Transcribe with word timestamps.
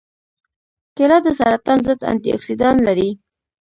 کېله 0.95 1.17
د 1.25 1.27
سرطان 1.39 1.77
ضد 1.87 1.99
انتياکسیدان 2.13 2.75
لري. 2.87 3.09